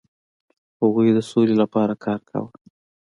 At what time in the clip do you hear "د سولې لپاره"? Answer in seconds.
1.13-1.93